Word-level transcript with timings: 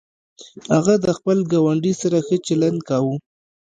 هغه 0.73 0.93
د 1.03 1.07
خپل 1.17 1.37
ګاونډي 1.51 1.93
سره 2.01 2.17
ښه 2.27 2.37
چلند 2.47 2.79
کاوه. 2.89 3.15